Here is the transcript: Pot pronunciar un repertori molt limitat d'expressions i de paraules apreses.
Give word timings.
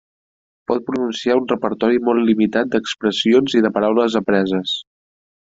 Pot 0.69 0.79
pronunciar 0.85 1.35
un 1.41 1.45
repertori 1.51 1.99
molt 2.07 2.25
limitat 2.31 2.73
d'expressions 2.77 3.59
i 3.61 3.63
de 3.67 3.73
paraules 3.77 4.19
apreses. 4.23 4.75